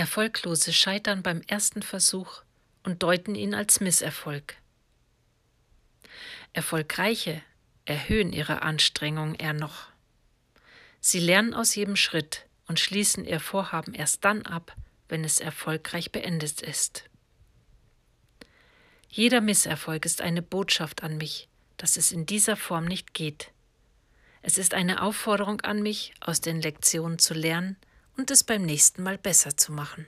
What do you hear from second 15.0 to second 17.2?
wenn es erfolgreich beendet ist.